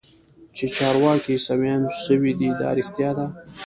[0.55, 3.25] چې چارواکي عيسويان سوي دي دا رښتيا ده.